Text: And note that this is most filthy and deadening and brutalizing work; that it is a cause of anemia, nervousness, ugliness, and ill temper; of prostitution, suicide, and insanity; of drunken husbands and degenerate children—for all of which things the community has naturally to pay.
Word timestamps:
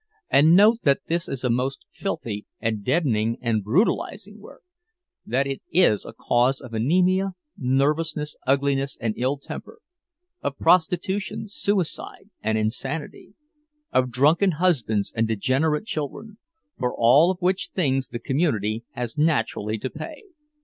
And 0.31 0.55
note 0.55 0.79
that 0.81 1.01
this 1.05 1.29
is 1.29 1.45
most 1.47 1.85
filthy 1.91 2.47
and 2.59 2.83
deadening 2.83 3.37
and 3.39 3.63
brutalizing 3.63 4.39
work; 4.39 4.63
that 5.27 5.45
it 5.45 5.61
is 5.71 6.05
a 6.05 6.13
cause 6.13 6.59
of 6.59 6.73
anemia, 6.73 7.33
nervousness, 7.55 8.35
ugliness, 8.47 8.97
and 8.99 9.13
ill 9.15 9.37
temper; 9.37 9.77
of 10.41 10.57
prostitution, 10.57 11.47
suicide, 11.47 12.31
and 12.41 12.57
insanity; 12.57 13.35
of 13.91 14.09
drunken 14.09 14.53
husbands 14.53 15.13
and 15.15 15.27
degenerate 15.27 15.85
children—for 15.85 16.91
all 16.97 17.29
of 17.29 17.37
which 17.39 17.69
things 17.75 18.07
the 18.07 18.17
community 18.17 18.83
has 18.93 19.19
naturally 19.19 19.77
to 19.77 19.91
pay. 19.91 20.23